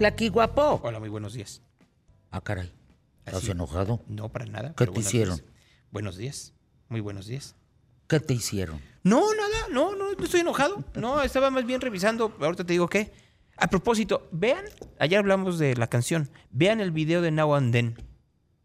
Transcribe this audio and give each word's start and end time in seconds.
Plaqui 0.00 0.30
guapo. 0.30 0.80
Hola, 0.82 0.98
muy 0.98 1.10
buenos 1.10 1.34
días. 1.34 1.60
Ah, 2.30 2.40
caray. 2.40 2.72
¿Estás 3.26 3.42
Así- 3.42 3.50
enojado? 3.50 4.02
No, 4.08 4.30
para 4.30 4.46
nada. 4.46 4.70
¿Qué 4.74 4.86
te 4.86 4.90
buenos 4.92 5.06
hicieron? 5.06 5.36
días. 5.36 5.48
Buenos 5.90 6.16
días. 6.16 6.54
Muy 6.88 7.00
buenos 7.00 7.26
días. 7.26 7.54
¿Qué 8.08 8.18
te 8.18 8.32
hicieron? 8.32 8.80
No, 9.02 9.20
nada, 9.34 9.66
no, 9.70 9.94
no, 9.94 10.14
no 10.14 10.24
estoy 10.24 10.40
enojado. 10.40 10.82
No, 10.94 11.22
estaba 11.22 11.50
más 11.50 11.66
bien 11.66 11.82
revisando. 11.82 12.34
Ahorita 12.40 12.64
te 12.64 12.72
digo 12.72 12.88
qué. 12.88 13.12
A 13.58 13.66
propósito, 13.68 14.26
vean, 14.32 14.64
ayer 14.98 15.18
hablamos 15.18 15.58
de 15.58 15.76
la 15.76 15.86
canción. 15.88 16.30
Vean 16.50 16.80
el 16.80 16.92
video 16.92 17.20
de 17.20 17.30
Now 17.32 17.54
and 17.54 17.70
Then. 17.70 17.94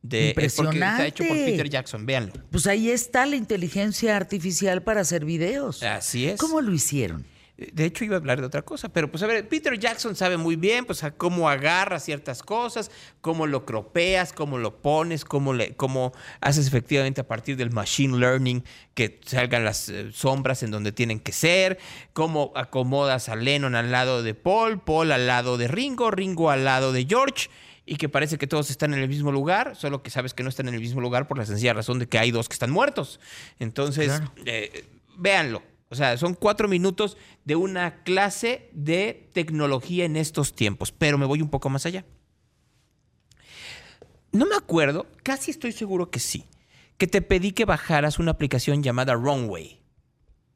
De, 0.04 0.30
eh, 0.30 0.34
porque 0.36 0.78
está 0.78 1.06
hecho 1.06 1.24
por 1.26 1.36
Impresionante. 1.36 1.52
Peter 1.52 1.70
Jackson, 1.70 2.06
véanlo. 2.06 2.32
Pues 2.50 2.66
ahí 2.66 2.90
está 2.92 3.26
la 3.26 3.36
inteligencia 3.36 4.16
artificial 4.16 4.84
para 4.84 5.02
hacer 5.02 5.26
videos. 5.26 5.84
Así 5.84 6.30
es. 6.30 6.40
¿Cómo 6.40 6.62
lo 6.62 6.72
hicieron? 6.72 7.26
De 7.58 7.86
hecho, 7.86 8.04
iba 8.04 8.16
a 8.16 8.20
hablar 8.20 8.42
de 8.42 8.48
otra 8.48 8.64
cosa, 8.64 8.90
pero 8.90 9.10
pues 9.10 9.24
a 9.24 9.28
ver, 9.28 9.48
Peter 9.48 9.80
Jackson 9.80 10.14
sabe 10.16 10.36
muy 10.36 10.58
bien 10.58 10.84
pues 10.84 11.06
a 11.06 11.12
cómo 11.12 11.50
agarra 11.50 12.02
ciertas 12.02 12.44
cosas, 12.44 12.92
cómo 13.22 13.48
lo 13.48 13.66
cropeas, 13.66 14.34
cómo 14.34 14.58
lo 14.58 14.82
pones, 14.82 15.24
cómo, 15.24 15.54
le, 15.54 15.74
cómo 15.76 16.12
haces 16.42 16.68
efectivamente 16.68 17.22
a 17.22 17.28
partir 17.28 17.56
del 17.56 17.72
machine 17.72 18.18
learning 18.18 18.66
que 18.94 19.22
salgan 19.26 19.64
las 19.64 19.88
eh, 19.88 20.12
sombras 20.12 20.64
en 20.64 20.72
donde 20.72 20.92
tienen 20.92 21.22
que 21.22 21.32
ser, 21.32 21.78
cómo 22.12 22.52
acomodas 22.56 23.30
a 23.30 23.38
Lennon 23.38 23.76
al 23.76 23.90
lado 23.90 24.22
de 24.22 24.34
Paul, 24.34 24.82
Paul 24.82 25.14
al 25.14 25.26
lado 25.26 25.58
de 25.58 25.70
Ringo, 25.70 26.12
Ringo 26.12 26.50
al 26.52 26.66
lado 26.66 26.92
de 26.92 27.06
George. 27.06 27.50
Y 27.88 27.98
que 27.98 28.10
parece 28.10 28.40
que 28.40 28.48
todos 28.48 28.72
están 28.72 28.96
en 28.96 29.00
el 29.00 29.08
mismo 29.08 29.32
lugar, 29.32 29.76
solo 29.76 30.02
que 30.02 30.10
sabes 30.10 30.34
que 30.34 30.42
no 30.42 30.50
están 30.50 30.68
en 30.68 30.74
el 30.74 30.80
mismo 30.82 31.02
lugar 31.02 31.28
por 31.28 31.38
la 31.38 31.46
sencilla 31.46 31.72
razón 31.72 32.00
de 32.00 32.08
que 32.08 32.18
hay 32.18 32.32
dos 32.32 32.50
que 32.50 32.54
están 32.54 32.72
muertos. 32.72 33.20
Entonces, 33.60 34.08
Claro. 34.08 34.32
eh, 34.46 34.86
véanlo. 35.18 35.62
O 35.90 35.96
sea, 35.96 36.18
son 36.18 36.34
cuatro 36.34 36.68
minutos 36.68 37.16
de 37.46 37.56
una 37.56 38.04
clase 38.04 38.70
de 38.74 39.30
tecnología 39.34 40.06
en 40.06 40.16
estos 40.16 40.54
tiempos, 40.56 40.92
pero 40.92 41.18
me 41.18 41.26
voy 41.26 41.42
un 41.42 41.50
poco 41.50 41.70
más 41.70 41.86
allá. 41.86 42.06
No 44.32 44.46
me 44.46 44.56
acuerdo, 44.56 45.08
casi 45.24 45.52
estoy 45.52 45.72
seguro 45.72 46.10
que 46.10 46.20
sí, 46.20 46.46
que 46.98 47.08
te 47.08 47.22
pedí 47.22 47.52
que 47.52 47.66
bajaras 47.66 48.20
una 48.20 48.32
aplicación 48.32 48.84
llamada 48.84 49.14
Runway. 49.14 49.80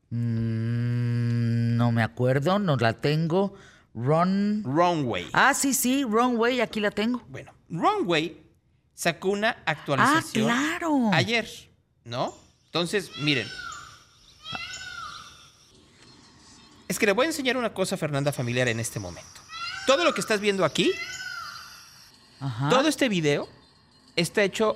Mm, 0.09 1.77
no 1.77 1.91
me 1.91 2.01
acuerdo, 2.03 2.59
no 2.59 2.75
la 2.77 2.93
tengo. 2.99 3.53
Run. 3.93 4.63
Runway. 4.65 5.27
Ah, 5.33 5.53
sí, 5.53 5.73
sí, 5.73 6.03
Wrong 6.03 6.37
Way, 6.37 6.61
aquí 6.61 6.79
la 6.79 6.91
tengo. 6.91 7.23
Bueno, 7.29 7.53
Runway 7.69 8.41
sacó 8.93 9.29
una 9.29 9.57
actualización 9.65 10.49
Ah, 10.49 10.77
claro. 10.79 11.09
ayer, 11.13 11.47
¿no? 12.03 12.33
Entonces, 12.65 13.11
miren. 13.21 13.47
Es 16.89 16.97
que 16.97 17.05
le 17.05 17.11
voy 17.13 17.25
a 17.25 17.29
enseñar 17.29 17.55
una 17.55 17.71
cosa 17.71 17.95
a 17.95 17.97
Fernanda 17.99 18.33
Familiar 18.33 18.67
en 18.67 18.79
este 18.79 18.99
momento. 18.99 19.39
Todo 19.85 20.03
lo 20.03 20.13
que 20.13 20.21
estás 20.21 20.41
viendo 20.41 20.65
aquí, 20.65 20.91
Ajá. 22.39 22.67
todo 22.69 22.87
este 22.87 23.07
video, 23.09 23.47
está 24.15 24.41
hecho 24.43 24.75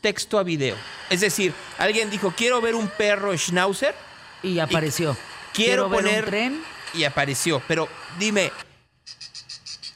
texto 0.00 0.38
a 0.38 0.42
video. 0.42 0.76
Es 1.10 1.20
decir, 1.20 1.52
alguien 1.78 2.10
dijo, 2.10 2.32
quiero 2.34 2.60
ver 2.62 2.74
un 2.74 2.88
perro 2.88 3.36
schnauzer 3.36 3.94
Y 4.42 4.58
apareció. 4.60 5.14
quiero, 5.52 5.90
ver 5.90 6.00
poner 6.00 6.24
un 6.24 6.30
tren. 6.30 6.62
y 6.94 7.04
apareció. 7.04 7.62
Pero 7.68 7.86
dime, 8.18 8.50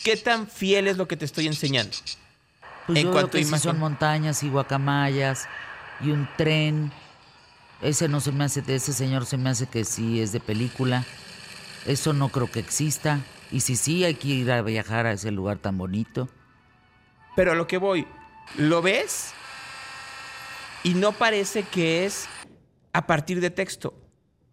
¿qué 0.05 0.19
tan 0.19 0.47
fiel 0.47 0.89
es 0.89 0.99
lo 0.99 1.09
que 1.09 1.17
te 1.17 1.25
estoy 1.25 1.47
enseñando? 1.47 1.97
Pues 2.87 2.99
en 2.99 3.07
yo 3.07 3.13
cuanto 3.13 3.39
que 3.39 3.45
son 3.45 3.79
montañas 3.79 4.43
y 4.43 4.51
guacamayas 4.51 5.49
y 6.03 6.11
un 6.11 6.29
tren. 6.37 6.93
Ese 7.81 8.09
no 8.09 8.21
se 8.21 8.31
me 8.31 8.45
hace, 8.45 8.63
ese 8.67 8.93
señor 8.93 9.25
se 9.25 9.39
me 9.39 9.51
hace 9.51 9.67
que 9.67 9.85
sí 9.87 10.21
es 10.21 10.33
de 10.33 10.41
película. 10.41 11.05
Eso 11.87 12.13
no 12.13 12.29
creo 12.31 12.51
que 12.51 12.59
exista. 12.61 13.21
Y 13.53 13.61
si 13.61 13.77
sí, 13.77 14.05
hay 14.05 14.15
que 14.17 14.29
ir 14.29 14.51
a 14.51 14.63
viajar 14.63 15.07
a 15.07 15.13
ese 15.13 15.31
lugar 15.31 15.59
tan 15.59 15.79
bonito. 15.79 16.29
Pero 17.37 17.53
a 17.53 17.55
lo 17.55 17.67
que 17.67 17.79
voy, 17.79 18.07
¿lo 18.57 18.83
ves? 18.83 19.31
Y 20.83 20.95
no 20.95 21.13
parece 21.13 21.63
que 21.63 22.05
es 22.07 22.27
a 22.93 23.07
partir 23.07 23.41
de 23.41 23.51
texto. 23.51 23.95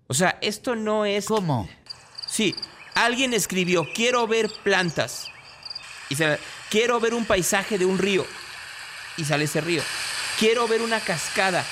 O 0.07 0.13
sea, 0.13 0.37
esto 0.41 0.75
no 0.75 1.05
es... 1.05 1.25
¿Cómo? 1.25 1.67
Sí, 2.27 2.55
alguien 2.93 3.33
escribió, 3.33 3.87
quiero 3.95 4.27
ver 4.27 4.51
plantas. 4.63 5.27
Y 6.09 6.15
se- 6.15 6.39
quiero 6.69 6.99
ver 6.99 7.13
un 7.13 7.25
paisaje 7.25 7.77
de 7.77 7.85
un 7.85 7.97
río. 7.97 8.25
Y 9.17 9.25
sale 9.25 9.45
ese 9.45 9.61
río. 9.61 9.81
Quiero 10.39 10.67
ver 10.67 10.81
una 10.81 10.99
cascada. 10.99 11.63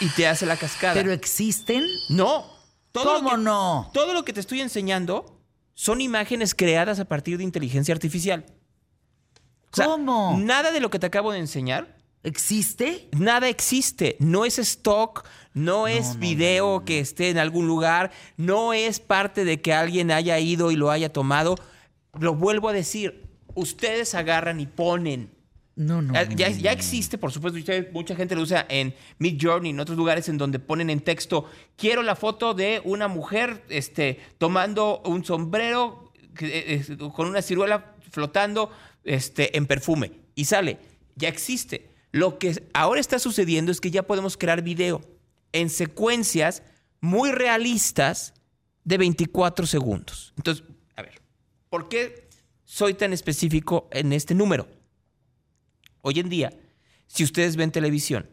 Y 0.00 0.08
te 0.08 0.26
hace 0.26 0.44
la 0.46 0.56
cascada. 0.56 0.94
¿Pero 0.94 1.12
existen? 1.12 1.86
no. 2.08 2.59
Todo 2.92 3.04
lo 3.04 3.18
¿Cómo 3.18 3.30
que- 3.30 3.36
no? 3.38 3.90
Todo 3.92 4.14
lo 4.14 4.24
que 4.24 4.32
te 4.32 4.40
estoy 4.40 4.60
enseñando 4.60 5.40
son 5.74 6.00
imágenes 6.00 6.54
creadas 6.54 7.00
a 7.00 7.04
partir 7.06 7.38
de 7.38 7.44
inteligencia 7.44 7.94
artificial. 7.94 8.44
O 9.72 9.76
sea, 9.76 9.86
¿Cómo? 9.86 10.36
Nada 10.38 10.72
de 10.72 10.80
lo 10.80 10.90
que 10.90 10.98
te 10.98 11.06
acabo 11.06 11.32
de 11.32 11.38
enseñar 11.38 12.00
¿Existe? 12.22 13.08
Nada 13.12 13.48
existe, 13.48 14.16
no 14.18 14.44
es 14.44 14.58
stock, 14.58 15.26
no, 15.54 15.88
es 15.88 16.18
video 16.18 16.84
que 16.84 17.00
esté 17.00 17.30
en 17.30 17.38
algún 17.38 17.66
lugar, 17.66 18.10
no 18.36 18.74
es 18.74 19.00
parte 19.00 19.46
de 19.46 19.62
que 19.62 19.72
alguien 19.72 20.10
haya 20.10 20.38
ido 20.38 20.70
y 20.70 20.76
lo 20.76 20.90
haya 20.90 21.10
tomado. 21.10 21.56
Lo 22.18 22.34
vuelvo 22.34 22.68
a 22.68 22.74
decir, 22.74 23.26
ustedes 23.54 24.14
agarran 24.14 24.60
y 24.60 24.66
ponen. 24.66 25.34
No, 25.80 26.02
no. 26.02 26.12
Ya, 26.12 26.24
no, 26.26 26.36
ya- 26.36 26.50
no, 26.50 26.56
ya 26.56 26.70
no. 26.72 26.76
existe, 26.76 27.16
por 27.16 27.32
supuesto, 27.32 27.58
mucha 27.92 28.14
gente 28.14 28.34
lo 28.34 28.42
usa 28.42 28.66
en 28.68 28.94
Mid 29.18 29.38
Journey, 29.40 29.70
en 29.70 29.80
otros 29.80 29.96
lugares 29.96 30.28
en 30.28 30.36
donde 30.36 30.58
ponen 30.58 30.90
en 30.90 31.00
texto, 31.00 31.46
quiero 31.76 32.02
la 32.02 32.16
foto 32.16 32.52
de 32.52 32.82
una 32.84 33.08
mujer 33.08 33.64
este, 33.70 34.20
tomando 34.36 35.00
un 35.06 35.24
sombrero 35.24 36.12
eh, 36.40 36.84
eh, 36.86 36.96
con 37.14 37.28
una 37.28 37.40
ciruela 37.40 37.94
flotando 38.10 38.70
este, 39.04 39.56
en 39.56 39.66
perfume. 39.66 40.12
Y 40.34 40.44
sale, 40.44 40.78
ya 41.16 41.28
existe. 41.28 41.88
Lo 42.12 42.38
que 42.38 42.62
ahora 42.74 43.00
está 43.00 43.18
sucediendo 43.18 43.72
es 43.72 43.80
que 43.80 43.90
ya 43.90 44.02
podemos 44.02 44.36
crear 44.36 44.62
video 44.62 45.00
en 45.52 45.70
secuencias 45.70 46.62
muy 47.00 47.30
realistas 47.32 48.34
de 48.84 48.98
24 48.98 49.66
segundos. 49.66 50.34
Entonces, 50.36 50.64
a 50.96 51.02
ver, 51.02 51.22
¿por 51.70 51.88
qué 51.88 52.28
soy 52.64 52.92
tan 52.94 53.12
específico 53.14 53.88
en 53.92 54.12
este 54.12 54.34
número? 54.34 54.66
Hoy 56.02 56.20
en 56.20 56.28
día, 56.28 56.52
si 57.06 57.24
ustedes 57.24 57.56
ven 57.56 57.72
televisión, 57.72 58.28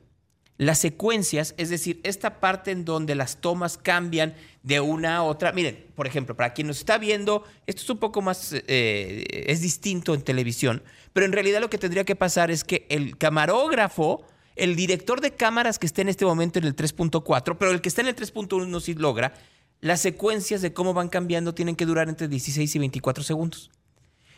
las 0.57 0.79
secuencias, 0.79 1.53
es 1.57 1.69
decir, 1.69 1.99
esta 2.03 2.39
parte 2.39 2.71
en 2.71 2.83
donde 2.83 3.13
las 3.13 3.41
tomas 3.41 3.77
cambian 3.77 4.33
de 4.63 4.79
una 4.79 5.17
a 5.17 5.23
otra. 5.23 5.51
Miren, 5.51 5.85
por 5.95 6.07
ejemplo, 6.07 6.35
para 6.35 6.53
quien 6.53 6.67
nos 6.67 6.79
está 6.79 6.97
viendo, 6.97 7.43
esto 7.67 7.83
es 7.83 7.89
un 7.89 7.99
poco 7.99 8.21
más, 8.23 8.53
eh, 8.53 9.23
es 9.47 9.61
distinto 9.61 10.15
en 10.15 10.23
televisión, 10.23 10.81
pero 11.13 11.27
en 11.27 11.31
realidad 11.31 11.61
lo 11.61 11.69
que 11.69 11.77
tendría 11.77 12.05
que 12.05 12.15
pasar 12.15 12.49
es 12.49 12.63
que 12.63 12.87
el 12.89 13.17
camarógrafo, 13.17 14.25
el 14.55 14.75
director 14.75 15.21
de 15.21 15.31
cámaras 15.31 15.77
que 15.77 15.85
esté 15.85 16.01
en 16.01 16.09
este 16.09 16.25
momento 16.25 16.57
en 16.57 16.65
el 16.65 16.75
3.4, 16.75 17.55
pero 17.59 17.71
el 17.71 17.81
que 17.81 17.89
está 17.89 18.01
en 18.01 18.07
el 18.07 18.15
3.1 18.15 18.81
sí 18.81 18.95
logra, 18.95 19.33
las 19.79 20.01
secuencias 20.01 20.63
de 20.63 20.73
cómo 20.73 20.95
van 20.95 21.09
cambiando 21.09 21.53
tienen 21.53 21.75
que 21.75 21.85
durar 21.85 22.09
entre 22.09 22.27
16 22.27 22.75
y 22.75 22.79
24 22.79 23.23
segundos. 23.23 23.69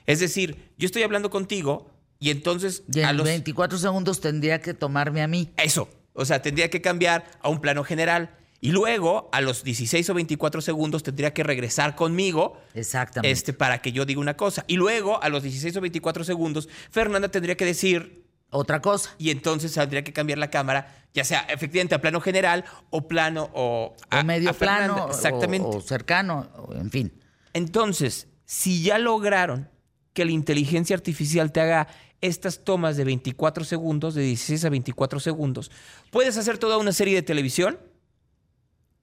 Es 0.06 0.20
decir, 0.20 0.74
yo 0.78 0.86
estoy 0.86 1.04
hablando 1.04 1.30
contigo 1.30 1.92
y 2.20 2.30
entonces 2.32 2.84
Y 2.94 3.02
a 3.02 3.14
los 3.14 3.26
24 3.26 3.78
segundos 3.78 4.20
tendría 4.22 4.60
que 4.62 4.74
tomarme 4.74 5.22
a 5.22 5.28
mí. 5.28 5.50
eso. 5.58 5.90
O 6.14 6.26
sea, 6.26 6.42
tendría 6.42 6.70
que 6.70 6.82
cambiar 6.82 7.26
a 7.42 7.50
un 7.50 7.62
plano 7.62 7.84
general. 7.84 8.36
Y 8.62 8.72
luego, 8.74 9.30
a 9.32 9.40
los 9.40 9.64
16 9.64 10.10
o 10.10 10.14
24 10.14 10.60
segundos, 10.60 11.02
tendría 11.02 11.34
que 11.34 11.44
regresar 11.44 11.96
conmigo 11.96 12.58
Exactamente. 12.74 13.32
este, 13.32 13.54
para 13.54 13.82
que 13.82 13.94
yo 13.94 14.06
diga 14.06 14.20
una 14.20 14.36
cosa. 14.36 14.66
Y 14.68 14.76
luego, 14.76 15.24
a 15.24 15.30
los 15.30 15.44
16 15.44 15.78
o 15.78 15.82
24 15.82 16.26
segundos, 16.26 16.68
Fernanda 16.92 17.30
tendría 17.30 17.56
que 17.56 17.64
decir, 17.64 18.26
Otra 18.50 18.82
cosa. 18.82 19.12
y 19.18 19.30
entonces 19.30 19.72
tendría 19.74 20.04
que 20.04 20.12
cambiar 20.12 20.40
la 20.40 20.50
cámara, 20.50 21.06
ya 21.14 21.24
sea 21.24 21.42
efectivamente 21.50 21.96
a 21.96 22.02
plano 22.02 22.20
general 22.20 22.66
o 22.90 23.08
plano 23.08 23.50
o... 23.54 23.96
a- 24.10 24.20
o 24.20 24.24
medio 24.26 24.50
a 24.50 24.54
plano. 24.54 25.06
o- 25.06 25.10
Exactamente. 25.12 25.78
O, 25.78 25.80
cercano. 25.80 26.50
o- 26.58 26.74
en 26.74 26.92
fin. 26.92 27.14
Entonces, 27.54 28.28
si 28.44 28.84
ya 28.84 28.98
lograron 29.00 29.70
que 30.14 30.26
la 30.26 30.32
inteligencia 30.32 30.98
artificial 30.98 31.54
te 31.54 31.62
haga 31.62 31.88
estas 32.22 32.64
tomas 32.64 32.98
de 32.98 33.04
24 33.04 33.64
segundos, 33.64 34.16
de 34.16 34.24
16 34.24 34.66
a 34.66 34.70
24 34.70 35.20
segundos, 35.20 35.72
puedes 36.12 36.38
hacer 36.38 36.58
toda 36.58 36.78
una 36.78 36.92
serie 36.92 37.16
de 37.16 37.22
televisión 37.22 37.80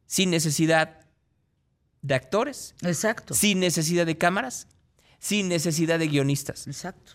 sin 0.07 0.31
necesidad 0.31 1.07
de 2.03 2.15
actores, 2.15 2.75
Exacto. 2.83 3.35
sin 3.35 3.61
necesidad 3.61 4.07
de 4.07 4.17
cámaras, 4.17 4.69
sin 5.19 5.49
necesidad 5.49 5.99
de 5.99 6.09
guionistas. 6.09 6.67
Exacto. 6.67 7.13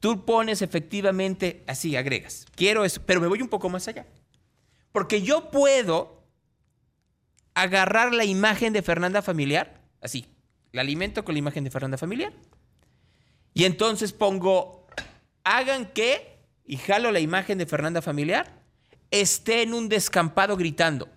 Tú 0.00 0.24
pones 0.24 0.62
efectivamente, 0.62 1.64
así 1.66 1.96
agregas, 1.96 2.46
quiero 2.54 2.84
eso, 2.84 3.02
pero 3.04 3.20
me 3.20 3.26
voy 3.26 3.42
un 3.42 3.48
poco 3.48 3.68
más 3.68 3.88
allá. 3.88 4.06
Porque 4.92 5.22
yo 5.22 5.50
puedo 5.50 6.24
agarrar 7.54 8.14
la 8.14 8.24
imagen 8.24 8.72
de 8.72 8.82
Fernanda 8.82 9.22
Familiar, 9.22 9.80
así, 10.00 10.26
la 10.72 10.82
alimento 10.82 11.24
con 11.24 11.34
la 11.34 11.40
imagen 11.40 11.64
de 11.64 11.70
Fernanda 11.70 11.98
Familiar, 11.98 12.32
y 13.54 13.64
entonces 13.64 14.12
pongo, 14.12 14.77
hagan 15.48 15.86
que, 15.86 16.38
y 16.64 16.76
jalo 16.76 17.10
la 17.10 17.20
imagen 17.20 17.56
de 17.58 17.66
Fernanda 17.66 18.02
Familiar, 18.02 18.62
esté 19.10 19.62
en 19.62 19.72
un 19.72 19.88
descampado 19.88 20.56
gritando, 20.56 21.08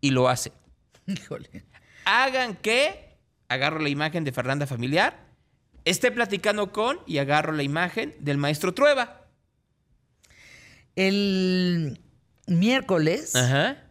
y 0.00 0.10
lo 0.10 0.28
hace. 0.28 0.52
Híjole. 1.06 1.64
Hagan 2.04 2.56
que, 2.56 3.16
agarro 3.48 3.78
la 3.78 3.88
imagen 3.88 4.24
de 4.24 4.32
Fernanda 4.32 4.66
Familiar, 4.66 5.18
esté 5.84 6.10
platicando 6.10 6.72
con 6.72 6.98
y 7.06 7.18
agarro 7.18 7.52
la 7.52 7.62
imagen 7.62 8.14
del 8.18 8.38
maestro 8.38 8.74
Trueba. 8.74 9.20
El 10.96 12.00
miércoles 12.46 13.34
Ajá. 13.34 13.84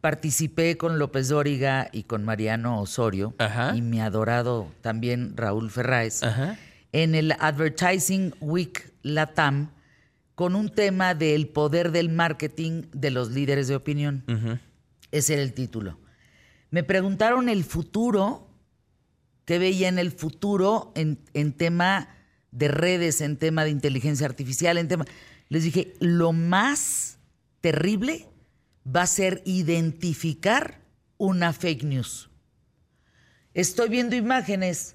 participé 0.00 0.76
con 0.76 0.98
López 0.98 1.28
Dóriga 1.28 1.88
y 1.92 2.04
con 2.04 2.24
Mariano 2.24 2.80
Osorio 2.80 3.34
Ajá. 3.38 3.74
y 3.74 3.80
mi 3.80 4.00
adorado 4.00 4.70
también 4.82 5.36
Raúl 5.36 5.70
Ferráez 5.70 6.22
Ajá. 6.22 6.58
En 6.94 7.16
el 7.16 7.32
Advertising 7.40 8.34
Week 8.38 8.92
Latam 9.02 9.72
con 10.36 10.54
un 10.54 10.68
tema 10.68 11.16
del 11.16 11.48
poder 11.48 11.90
del 11.90 12.08
marketing 12.08 12.84
de 12.92 13.10
los 13.10 13.32
líderes 13.32 13.66
de 13.66 13.74
opinión. 13.74 14.22
Ujú. 14.28 14.60
Ese 15.10 15.34
era 15.34 15.42
el 15.42 15.54
título. 15.54 15.98
Me 16.70 16.84
preguntaron 16.84 17.48
el 17.48 17.64
futuro, 17.64 18.48
qué 19.44 19.58
veía 19.58 19.88
en 19.88 19.98
el 19.98 20.12
futuro 20.12 20.92
en, 20.94 21.18
en 21.34 21.52
tema 21.52 22.10
de 22.52 22.68
redes, 22.68 23.20
en 23.20 23.38
tema 23.38 23.64
de 23.64 23.70
inteligencia 23.70 24.26
artificial, 24.26 24.78
en 24.78 24.86
tema... 24.86 25.04
Les 25.48 25.64
dije, 25.64 25.94
lo 25.98 26.32
más 26.32 27.18
terrible 27.60 28.28
va 28.86 29.02
a 29.02 29.08
ser 29.08 29.42
identificar 29.44 30.80
una 31.18 31.52
fake 31.52 31.82
news. 31.82 32.30
Estoy 33.52 33.88
viendo 33.88 34.14
imágenes 34.14 34.94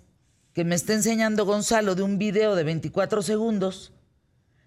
que 0.59 0.65
me 0.65 0.75
está 0.75 0.93
enseñando 0.93 1.45
Gonzalo 1.45 1.95
de 1.95 2.03
un 2.03 2.17
video 2.17 2.53
de 2.53 2.65
24 2.65 3.21
segundos 3.21 3.93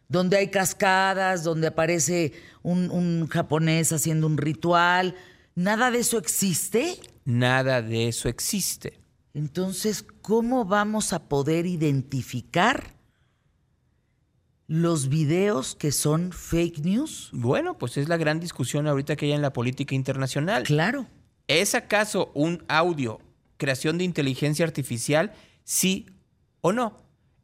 donde 0.08 0.38
hay 0.38 0.48
cascadas, 0.48 1.44
donde 1.44 1.66
aparece 1.66 2.32
un, 2.62 2.90
un 2.90 3.28
japonés 3.28 3.92
haciendo 3.92 4.26
un 4.26 4.38
ritual. 4.38 5.14
¿Nada 5.54 5.90
de 5.90 5.98
eso 5.98 6.16
existe? 6.16 6.98
Nada 7.26 7.82
de 7.82 8.08
eso 8.08 8.30
existe. 8.30 9.00
Entonces, 9.34 10.02
¿cómo 10.22 10.64
vamos 10.64 11.12
a 11.12 11.28
poder 11.28 11.66
identificar 11.66 12.94
los 14.68 15.10
videos 15.10 15.74
que 15.74 15.92
son 15.92 16.32
fake 16.32 16.78
news? 16.78 17.28
Bueno, 17.34 17.76
pues 17.76 17.98
es 17.98 18.08
la 18.08 18.16
gran 18.16 18.40
discusión 18.40 18.86
ahorita 18.86 19.14
que 19.14 19.26
hay 19.26 19.32
en 19.32 19.42
la 19.42 19.52
política 19.52 19.94
internacional. 19.94 20.62
Claro. 20.62 21.06
¿Es 21.48 21.74
acaso 21.74 22.32
un 22.34 22.64
audio 22.66 23.20
creación 23.58 23.96
de 23.96 24.04
inteligencia 24.04 24.64
artificial? 24.64 25.32
Sí 25.64 26.06
o 26.60 26.72
no. 26.72 26.96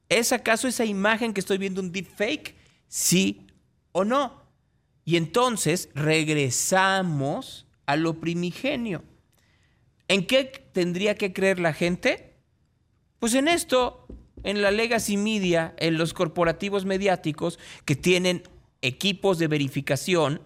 ¿Es 0.09 0.33
acaso 0.33 0.69
esa 0.69 0.85
imagen 0.85 1.35
que 1.35 1.41
estoy 1.41 1.59
viendo 1.59 1.81
un 1.81 1.93
deepfake? 1.93 2.55
Sí 2.89 3.47
o 3.93 4.05
no. 4.05 4.43
Y 5.05 5.17
entonces 5.17 5.91
regresamos 5.95 7.67
a 7.87 7.97
lo 7.97 8.21
primigenio. 8.21 9.03
¿En 10.09 10.27
qué 10.27 10.45
tendría 10.73 11.15
que 11.15 11.33
creer 11.33 11.61
la 11.61 11.73
gente? 11.73 12.35
Pues 13.19 13.35
en 13.35 13.49
esto, 13.49 14.07
en 14.43 14.63
la 14.63 14.71
legacy 14.71 15.17
media, 15.17 15.75
en 15.79 15.99
los 15.99 16.15
corporativos 16.15 16.85
mediáticos 16.85 17.59
que 17.85 17.97
tienen 17.97 18.43
equipos 18.81 19.39
de 19.39 19.49
verificación 19.49 20.41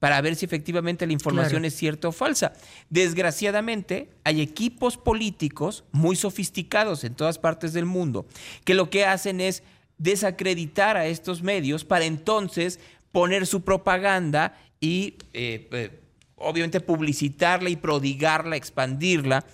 para 0.00 0.20
ver 0.22 0.34
si 0.34 0.44
efectivamente 0.46 1.06
la 1.06 1.12
información 1.12 1.60
Claro. 1.60 1.66
es 1.68 1.76
cierta 1.76 2.08
o 2.08 2.12
falsa. 2.12 2.52
Desgraciadamente, 2.88 4.10
hay 4.24 4.40
equipos 4.40 4.96
políticos 4.96 5.84
muy 5.92 6.16
sofisticados 6.16 7.04
en 7.04 7.14
todas 7.14 7.38
partes 7.38 7.72
del 7.72 7.84
mundo 7.86 8.26
que 8.64 8.74
lo 8.74 8.90
que 8.90 9.04
hacen 9.04 9.40
es 9.40 9.62
desacreditar 9.98 10.96
a 10.96 11.06
estos 11.06 11.42
medios 11.42 11.84
para 11.84 12.06
entonces 12.06 12.80
poner 13.12 13.46
su 13.46 13.62
propaganda 13.62 14.58
y 14.80 15.16
eh, 15.34 15.68
eh, 15.72 16.00
obviamente 16.36 16.80
publicitarla 16.80 17.68
y 17.68 17.76
prodigarla, 17.76 18.56
expandirla 18.56 19.44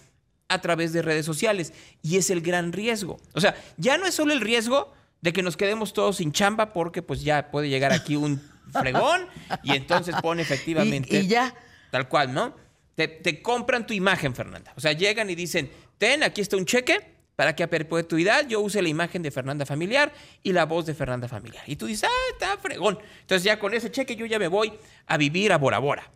a 0.48 0.60
través 0.60 0.93
de 0.93 1.02
redes 1.02 1.26
sociales. 1.26 1.72
Y 2.02 2.19
es 2.19 2.31
el 2.31 2.40
gran 2.40 2.72
riesgo. 2.72 3.19
O 3.34 3.40
sea, 3.40 3.56
ya 3.76 3.98
no 3.98 4.06
es 4.06 4.14
solo 4.14 4.32
el 4.32 4.40
riesgo 4.40 4.93
de 5.20 5.32
que 5.32 5.43
nos 5.43 5.56
quedemos 5.56 5.93
todos 5.93 6.19
sin 6.19 6.31
chamba 6.31 6.72
porque 6.72 7.02
pues 7.02 7.22
ya 7.22 7.50
puede 7.50 7.69
llegar 7.69 7.93
aquí 7.93 8.14
un 8.14 8.40
fregón 8.73 9.27
y 9.63 9.73
entonces 9.73 10.15
pone 10.23 10.43
efectivamente... 10.43 11.17
Y, 11.17 11.21
y 11.21 11.27
ya. 11.27 11.55
Tal 11.91 12.09
cual, 12.09 12.33
¿no? 12.35 12.55
Te, 12.95 13.09
te 13.09 13.43
compran 13.43 13.87
tu 13.87 13.95
imagen, 13.95 14.35
Fernanda. 14.35 14.73
O 14.77 14.81
sea, 14.81 14.93
llegan 14.93 15.29
y 15.31 15.35
dicen, 15.35 15.71
ten, 15.99 16.23
aquí 16.23 16.41
está 16.41 16.57
un 16.57 16.65
cheque 16.65 17.17
para 17.37 17.55
que 17.55 17.63
a 17.63 17.71
perpetuidad 17.71 18.49
yo 18.49 18.61
use 18.61 18.81
la 18.81 18.89
imagen 18.89 19.23
de 19.23 19.31
Fernanda 19.31 19.67
Familiar 19.67 20.13
y 20.43 20.53
la 20.53 20.65
voz 20.65 20.87
de 20.87 20.95
Fernanda 20.95 21.29
Familiar. 21.29 21.63
Y 21.67 21.77
tú 21.77 21.87
dices, 21.87 22.09
ah, 22.11 22.33
está 22.33 22.57
fregón. 22.57 22.99
Entonces 23.21 23.45
ya 23.45 23.59
con 23.59 23.75
ese 23.75 23.91
cheque 23.91 24.17
yo 24.17 24.25
ya 24.27 24.39
me 24.39 24.49
voy 24.49 24.73
a 25.07 25.17
vivir 25.19 25.53
a 25.53 25.59
Bora 25.59 25.79
Bora. 25.79 26.11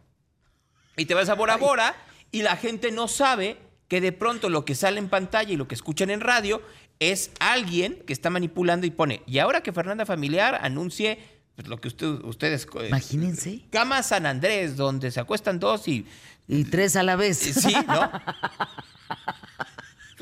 Y 0.96 1.04
te 1.04 1.14
vas 1.14 1.28
a 1.28 1.34
Bora 1.34 1.56
Bora 1.56 1.94
y 2.32 2.42
la 2.42 2.56
gente 2.56 2.90
no 2.90 3.06
sabe 3.06 3.58
que 3.88 4.00
de 4.00 4.12
pronto 4.12 4.48
lo 4.48 4.64
que 4.64 4.74
sale 4.74 4.98
en 4.98 5.08
pantalla 5.08 5.52
y 5.52 5.56
lo 5.56 5.68
que 5.68 5.74
escuchan 5.74 6.10
en 6.10 6.20
radio 6.20 6.62
es 7.00 7.32
alguien 7.40 8.02
que 8.06 8.12
está 8.12 8.30
manipulando 8.30 8.86
y 8.86 8.90
pone, 8.90 9.22
y 9.26 9.38
ahora 9.38 9.62
que 9.62 9.72
Fernanda 9.72 10.04
Familiar 10.04 10.58
anuncie 10.62 11.18
pues, 11.60 11.68
lo 11.68 11.80
que 11.80 11.88
usted- 11.88 12.24
ustedes... 12.24 12.66
eh, 12.80 12.88
Imagínense. 12.88 13.60
Cama 13.70 14.02
San 14.02 14.24
Andrés, 14.26 14.76
donde 14.76 15.10
se 15.10 15.20
acuestan 15.20 15.58
dos 15.60 15.86
y... 15.88 16.06
Y 16.48 16.64
tres 16.64 16.96
a 16.96 17.02
la 17.04 17.14
vez. 17.16 17.38
Sí, 17.38 17.74
¿no? 17.86 18.10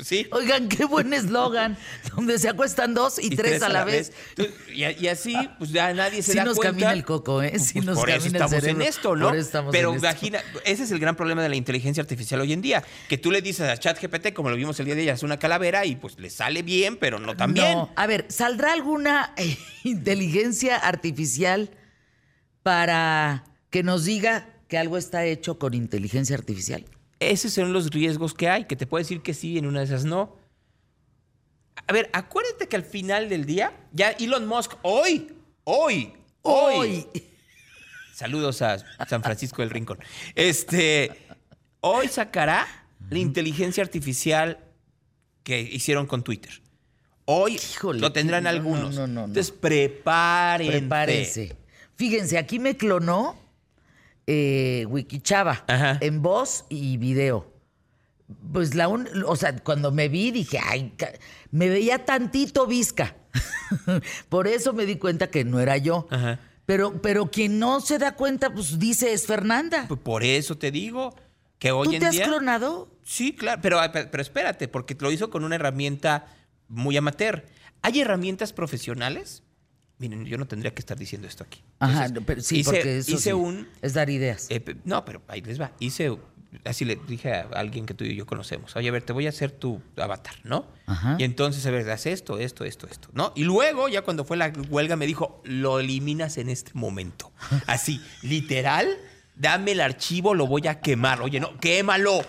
Sí. 0.01 0.27
Oigan, 0.31 0.69
qué 0.69 0.85
buen 0.85 1.13
eslogan. 1.13 1.77
Donde 2.15 2.39
se 2.39 2.47
acuestan 2.49 2.93
dos 2.93 3.19
y, 3.21 3.31
tres, 3.31 3.61
a 3.61 3.69
la 3.69 3.83
vez. 3.83 4.13
Y, 4.73 4.83
y 4.83 5.07
así, 5.07 5.35
pues 5.57 5.71
ya 5.71 5.93
nadie 5.93 6.21
se 6.23 6.31
Sí 6.31 6.37
da 6.37 6.45
nos 6.45 6.55
cuenta. 6.55 6.71
camina 6.71 6.93
el 6.93 7.03
coco, 7.03 7.41
¿eh? 7.41 7.59
Sí 7.59 7.73
Pues 7.73 7.85
nos 7.85 7.99
por 7.99 8.09
eso 8.09 8.19
camina 8.19 8.37
el 8.37 8.43
estamos 8.45 8.61
cerebro. 8.63 8.81
en 8.81 8.87
esto, 8.87 9.15
¿no? 9.15 9.27
Por 9.27 9.37
estamos 9.37 9.71
Pero 9.71 9.93
imagina, 9.95 10.39
ese 10.63 10.83
es 10.83 10.91
el 10.91 10.99
gran 10.99 11.15
problema 11.15 11.43
de 11.43 11.49
la 11.49 11.55
inteligencia 11.57 12.01
artificial 12.01 12.39
hoy 12.41 12.53
en 12.53 12.61
día. 12.61 12.83
Que 13.09 13.17
tú 13.17 13.29
le 13.31 13.41
dices 13.41 13.67
a 13.69 13.77
ChatGPT, 13.77 14.33
como 14.33 14.49
lo 14.49 14.55
vimos 14.55 14.79
el 14.79 14.85
día 14.85 14.95
de 14.95 15.01
ayer, 15.01 15.13
es 15.15 15.23
una 15.23 15.37
calavera 15.37 15.85
y 15.85 15.95
pues 15.97 16.17
le 16.17 16.29
sale 16.29 16.61
bien, 16.61 16.95
pero 16.97 17.19
no 17.19 17.35
tan 17.35 17.53
bien. 17.53 17.73
No, 17.73 17.91
a 17.95 18.07
ver, 18.07 18.25
¿saldrá 18.29 18.73
alguna 18.73 19.33
eh, 19.37 19.57
inteligencia 19.83 20.77
artificial 20.77 21.71
para 22.63 23.43
que 23.69 23.83
nos 23.83 24.05
diga 24.05 24.47
que 24.67 24.77
algo 24.77 24.97
está 24.97 25.25
hecho 25.25 25.59
con 25.59 25.73
inteligencia 25.73 26.35
artificial? 26.35 26.85
Esos 27.19 27.53
son 27.53 27.73
los 27.73 27.89
riesgos 27.89 28.33
que 28.33 28.47
hay, 28.49 28.65
que 28.65 28.75
te 28.75 28.87
puede 28.87 29.03
decir 29.03 29.21
que 29.21 29.33
sí, 29.33 29.57
en 29.57 29.65
una 29.65 29.79
de 29.79 29.85
esas 29.85 30.05
no. 30.05 30.37
A 31.87 31.93
ver, 31.93 32.09
acuérdate 32.13 32.67
que 32.67 32.75
al 32.75 32.83
final 32.83 33.29
del 33.29 33.45
día, 33.45 33.73
ya 33.91 34.11
Elon 34.11 34.47
Musk, 34.47 34.73
hoy, 34.83 35.33
hoy, 35.63 36.13
hoy, 36.41 37.07
Saludos 38.19 38.61
a 38.61 38.77
San 39.07 39.23
Francisco 39.23 39.61
del 39.61 39.69
Rincón. 39.69 39.97
Este, 40.35 41.09
hoy 41.79 42.09
sacará 42.09 42.67
la 43.09 43.17
inteligencia 43.17 43.81
artificial 43.81 44.59
que 45.43 45.61
hicieron 45.61 46.05
con 46.05 46.21
Twitter. 46.21 46.61
Hoy 47.23 47.55
Híjole, 47.55 48.01
lo 48.01 48.11
tendrán 48.11 48.43
no, 48.43 48.51
no, 48.51 48.57
algunos. 48.57 48.95
no, 48.95 49.07
no, 49.07 49.13
no. 49.13 49.25
Entonces 49.25 49.51
prepárense. 49.51 50.79
Prepárense. 50.79 51.55
Fíjense, 51.95 52.37
aquí 52.37 52.59
me 52.59 52.75
clonó 52.75 53.37
eh, 54.31 54.85
Wikichava 54.87 55.63
Ajá. 55.67 55.97
en 56.01 56.21
voz 56.21 56.65
y 56.69 56.97
video. 56.97 57.51
Pues 58.53 58.75
la 58.75 58.87
un, 58.87 59.07
o 59.25 59.35
sea, 59.35 59.57
cuando 59.57 59.91
me 59.91 60.07
vi 60.07 60.29
dije, 60.29 60.59
ay, 60.63 60.93
me 61.49 61.67
veía 61.67 62.05
tantito 62.05 62.67
visca. 62.67 63.15
Por 64.29 64.47
eso 64.47 64.71
me 64.71 64.85
di 64.85 64.97
cuenta 64.97 65.31
que 65.31 65.43
no 65.43 65.59
era 65.59 65.77
yo. 65.77 66.07
Ajá. 66.11 66.39
Pero, 66.67 67.01
pero 67.01 67.31
quien 67.31 67.57
no 67.57 67.81
se 67.81 67.97
da 67.97 68.13
cuenta, 68.13 68.53
pues 68.53 68.77
dice 68.77 69.13
es 69.13 69.25
Fernanda. 69.25 69.85
Pues 69.87 69.99
Por 70.01 70.23
eso 70.23 70.59
te 70.59 70.69
digo 70.69 71.15
que 71.57 71.71
hoy 71.71 71.87
¿Tú 71.87 71.93
en 71.93 71.99
te 72.01 72.05
has 72.05 72.11
día. 72.15 72.25
clonado? 72.25 72.91
Sí, 73.03 73.33
claro, 73.33 73.59
pero, 73.63 73.79
pero 74.11 74.21
espérate, 74.21 74.67
porque 74.67 74.95
lo 74.99 75.11
hizo 75.11 75.31
con 75.31 75.43
una 75.43 75.55
herramienta 75.55 76.27
muy 76.67 76.95
amateur. 76.97 77.47
¿Hay 77.81 77.99
herramientas 78.01 78.53
profesionales? 78.53 79.41
Miren, 79.99 80.25
yo 80.25 80.37
no 80.37 80.47
tendría 80.47 80.73
que 80.73 80.79
estar 80.79 80.97
diciendo 80.97 81.27
esto 81.27 81.43
aquí. 81.43 81.61
Ajá, 81.79 82.05
Entonces, 82.05 82.23
pero 82.25 82.41
sí, 82.41 82.59
hice, 82.59 82.71
porque 82.71 82.97
eso 82.97 83.11
hice 83.11 83.29
sí, 83.29 83.31
un 83.31 83.67
es 83.81 83.93
dar 83.93 84.09
ideas. 84.09 84.47
Eh, 84.49 84.63
no, 84.85 85.03
pero 85.05 85.21
ahí 85.27 85.41
les 85.41 85.59
va. 85.59 85.71
Hice, 85.79 86.17
así 86.63 86.85
le 86.85 86.95
dije 86.95 87.33
a 87.33 87.49
alguien 87.55 87.85
que 87.85 87.93
tú 87.93 88.05
y 88.05 88.15
yo 88.15 88.25
conocemos, 88.25 88.75
oye, 88.75 88.87
a 88.87 88.91
ver, 88.91 89.03
te 89.03 89.11
voy 89.11 89.25
a 89.25 89.29
hacer 89.29 89.51
tu 89.51 89.81
avatar, 89.97 90.35
¿no? 90.43 90.65
Ajá. 90.85 91.17
Y 91.19 91.23
entonces, 91.23 91.65
a 91.65 91.71
ver, 91.71 91.89
haz 91.89 92.05
esto, 92.05 92.39
esto, 92.39 92.63
esto, 92.63 92.87
esto, 92.87 93.09
¿no? 93.13 93.33
Y 93.35 93.43
luego, 93.43 93.89
ya 93.89 94.01
cuando 94.01 94.23
fue 94.23 94.37
la 94.37 94.53
huelga, 94.69 94.95
me 94.95 95.05
dijo, 95.05 95.41
lo 95.43 95.79
eliminas 95.79 96.37
en 96.37 96.49
este 96.49 96.71
momento. 96.73 97.31
Así, 97.67 98.01
literal, 98.21 98.87
dame 99.35 99.73
el 99.73 99.81
archivo, 99.81 100.33
lo 100.33 100.47
voy 100.47 100.67
a 100.67 100.79
quemar. 100.79 101.21
Oye, 101.21 101.39
no, 101.39 101.57
quémalo. 101.59 102.21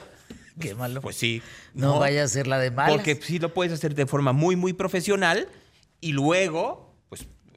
Qué 0.60 0.74
malo. 0.74 1.00
Pues 1.00 1.16
sí. 1.16 1.42
no, 1.74 1.98
vaya 1.98 2.24
a 2.24 2.28
ser 2.28 2.46
la 2.46 2.58
de 2.58 2.70
malas. 2.70 2.92
Porque 2.92 3.18
sí 3.20 3.38
lo 3.38 3.54
puedes 3.54 3.72
hacer 3.72 3.94
de 3.94 4.06
forma 4.06 4.32
muy, 4.32 4.56
muy 4.56 4.72
profesional 4.72 5.48
y 6.00 6.12
luego, 6.12 6.89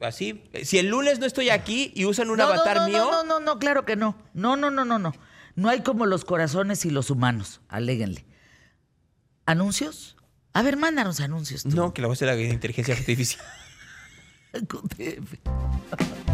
así, 0.00 0.44
si 0.64 0.78
el 0.78 0.88
lunes 0.88 1.18
no 1.18 1.26
estoy 1.26 1.50
aquí 1.50 1.92
y 1.94 2.04
usan 2.04 2.30
un 2.30 2.38
no, 2.38 2.46
no, 2.46 2.52
avatar 2.52 2.76
no, 2.78 2.88
mío... 2.88 2.98
No, 2.98 3.22
no, 3.22 3.24
no, 3.24 3.40
no, 3.40 3.58
claro 3.58 3.84
que 3.84 3.96
no. 3.96 4.16
No, 4.34 4.56
no, 4.56 4.70
no, 4.70 4.84
no, 4.84 4.98
no. 4.98 5.14
No 5.56 5.68
hay 5.68 5.80
como 5.82 6.06
los 6.06 6.24
corazones 6.24 6.84
y 6.84 6.90
los 6.90 7.10
humanos. 7.10 7.60
Aléguenle. 7.68 8.26
¿Anuncios? 9.46 10.16
A 10.52 10.62
ver, 10.62 10.76
mándanos 10.76 11.20
anuncios. 11.20 11.62
tú. 11.62 11.70
No, 11.70 11.92
que 11.92 12.02
lo 12.02 12.08
va 12.08 12.12
a 12.12 12.14
hacer 12.14 12.28
la 12.28 12.40
inteligencia 12.40 12.94
artificial. 12.94 13.44